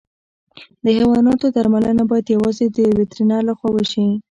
د 0.83 0.85
حیواناتو 0.97 1.45
درملنه 1.55 2.03
باید 2.09 2.33
یوازې 2.35 2.65
د 2.75 2.79
وترنر 2.99 3.41
له 3.49 3.53
خوا 3.57 3.69
وشي. 3.73 4.05